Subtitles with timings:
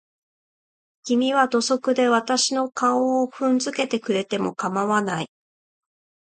[1.03, 5.29] 君は土足で私の顔を踏んづけてくれても構わない。